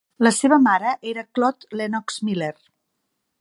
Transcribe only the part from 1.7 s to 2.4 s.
Lennox